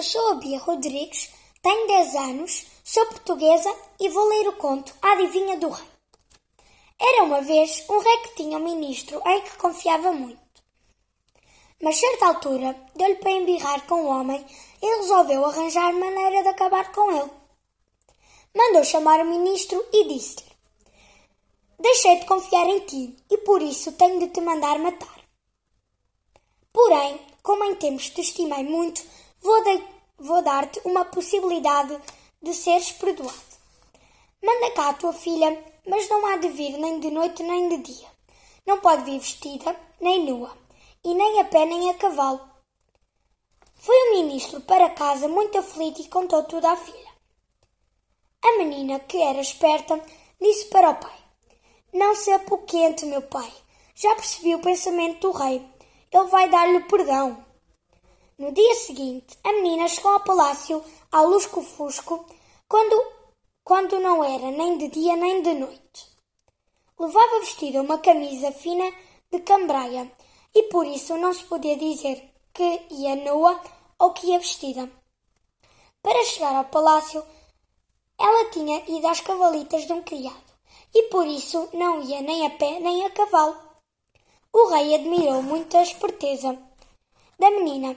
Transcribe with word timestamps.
eu 0.00 0.04
sou 0.04 0.30
a 0.30 0.34
Bia 0.36 0.58
Rodrigues, 0.58 1.28
tenho 1.60 1.86
10 1.86 2.14
anos, 2.14 2.66
sou 2.82 3.04
portuguesa 3.04 3.70
e 4.00 4.08
vou 4.08 4.26
ler 4.30 4.48
o 4.48 4.54
conto 4.54 4.94
Adivinha 5.02 5.58
do 5.58 5.68
Rei. 5.68 5.86
Era 6.98 7.24
uma 7.24 7.42
vez 7.42 7.84
um 7.86 7.98
rei 7.98 8.18
que 8.20 8.36
tinha 8.36 8.56
um 8.56 8.64
ministro 8.64 9.20
em 9.26 9.42
que 9.42 9.58
confiava 9.58 10.10
muito. 10.10 10.40
Mas 11.82 11.98
certa 11.98 12.28
altura 12.28 12.74
deu-lhe 12.96 13.16
para 13.16 13.30
embirrar 13.30 13.86
com 13.86 13.96
o 13.96 14.06
homem 14.06 14.42
e 14.80 14.96
resolveu 15.00 15.44
arranjar 15.44 15.92
maneira 15.92 16.44
de 16.44 16.48
acabar 16.48 16.90
com 16.92 17.12
ele. 17.12 17.30
Mandou 18.56 18.82
chamar 18.82 19.20
o 19.20 19.28
ministro 19.28 19.84
e 19.92 20.08
disse-lhe: 20.08 20.50
Deixei 21.78 22.20
de 22.20 22.24
confiar 22.24 22.66
em 22.66 22.80
ti 22.86 23.16
e 23.30 23.36
por 23.36 23.60
isso 23.60 23.92
tenho 23.92 24.18
de 24.18 24.28
te 24.28 24.40
mandar 24.40 24.78
matar. 24.78 25.20
Porém, 26.72 27.20
como 27.42 27.64
em 27.64 27.74
tempos 27.74 28.08
te 28.08 28.22
estimei 28.22 28.64
muito, 28.64 29.02
vou, 29.40 29.62
vou 30.18 30.42
dar-te 30.42 30.80
uma 30.84 31.04
possibilidade 31.04 31.98
de 32.42 32.54
seres 32.54 32.92
perdoado. 32.92 33.50
Manda 34.42 34.70
cá 34.70 34.88
a 34.90 34.94
tua 34.94 35.12
filha, 35.12 35.64
mas 35.86 36.08
não 36.08 36.24
há 36.26 36.36
de 36.36 36.48
vir 36.48 36.78
nem 36.78 37.00
de 37.00 37.10
noite 37.10 37.42
nem 37.42 37.68
de 37.68 37.78
dia. 37.78 38.08
Não 38.66 38.80
pode 38.80 39.04
vir 39.04 39.18
vestida, 39.18 39.76
nem 40.00 40.24
nua, 40.24 40.56
e 41.04 41.14
nem 41.14 41.40
a 41.40 41.44
pé 41.44 41.64
nem 41.66 41.90
a 41.90 41.94
cavalo. 41.94 42.40
Foi 43.74 43.96
o 43.96 44.12
ministro 44.12 44.60
para 44.60 44.90
casa 44.90 45.26
muito 45.28 45.58
aflito 45.58 46.00
e 46.02 46.08
contou 46.08 46.42
tudo 46.44 46.66
à 46.66 46.76
filha. 46.76 47.10
A 48.42 48.58
menina, 48.58 48.98
que 49.00 49.20
era 49.20 49.40
esperta, 49.40 50.02
disse 50.40 50.66
para 50.66 50.90
o 50.90 50.94
pai: 50.94 51.18
Não 51.92 52.14
se 52.14 52.30
apoquente, 52.30 53.04
meu 53.06 53.22
pai. 53.22 53.52
Já 53.94 54.14
percebi 54.14 54.54
o 54.54 54.60
pensamento 54.60 55.20
do 55.20 55.32
rei. 55.32 55.66
Ele 56.10 56.24
vai 56.28 56.48
dar-lhe 56.48 56.80
perdão. 56.80 57.44
No 58.40 58.52
dia 58.52 58.74
seguinte, 58.74 59.38
a 59.44 59.52
menina 59.52 59.86
chegou 59.86 60.12
ao 60.12 60.24
palácio 60.24 60.82
ao 61.12 61.26
lusco-fusco, 61.26 62.24
quando, 62.66 63.12
quando 63.62 64.00
não 64.00 64.24
era 64.24 64.50
nem 64.50 64.78
de 64.78 64.88
dia 64.88 65.14
nem 65.14 65.42
de 65.42 65.52
noite. 65.52 66.06
Levava 66.98 67.40
vestida 67.40 67.82
uma 67.82 67.98
camisa 67.98 68.50
fina 68.50 68.90
de 69.30 69.40
cambraia 69.40 70.10
e 70.54 70.62
por 70.70 70.86
isso 70.86 71.18
não 71.18 71.34
se 71.34 71.44
podia 71.44 71.76
dizer 71.76 72.32
que 72.54 72.86
ia 72.88 73.14
nua 73.16 73.60
ou 73.98 74.14
que 74.14 74.28
ia 74.28 74.38
vestida. 74.38 74.90
Para 76.00 76.24
chegar 76.24 76.56
ao 76.56 76.64
palácio, 76.64 77.22
ela 78.18 78.50
tinha 78.52 78.82
ido 78.88 79.06
às 79.06 79.20
cavalitas 79.20 79.86
de 79.86 79.92
um 79.92 80.02
criado 80.02 80.50
e 80.94 81.02
por 81.10 81.26
isso 81.26 81.68
não 81.74 82.00
ia 82.00 82.22
nem 82.22 82.46
a 82.46 82.50
pé 82.52 82.80
nem 82.80 83.04
a 83.04 83.10
cavalo. 83.10 83.54
O 84.50 84.70
rei 84.70 84.94
admirou 84.94 85.42
muito 85.42 85.76
a 85.76 85.82
esperteza 85.82 86.58
da 87.38 87.50
menina 87.50 87.94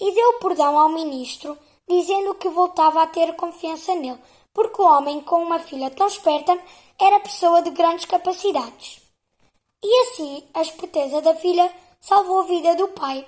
e 0.00 0.12
deu 0.12 0.34
perdão 0.34 0.78
ao 0.78 0.88
ministro, 0.88 1.58
dizendo 1.88 2.34
que 2.34 2.48
voltava 2.48 3.02
a 3.02 3.06
ter 3.06 3.34
confiança 3.36 3.94
nele, 3.94 4.18
porque 4.52 4.80
o 4.80 4.86
homem 4.86 5.20
com 5.20 5.42
uma 5.42 5.58
filha 5.58 5.90
tão 5.90 6.06
esperta 6.06 6.58
era 6.98 7.20
pessoa 7.20 7.62
de 7.62 7.70
grandes 7.70 8.04
capacidades. 8.04 9.00
E 9.82 10.00
assim 10.02 10.42
a 10.54 10.62
esperteza 10.62 11.20
da 11.20 11.34
filha 11.34 11.72
salvou 12.00 12.40
a 12.40 12.46
vida 12.46 12.74
do 12.74 12.88
pai. 12.88 13.26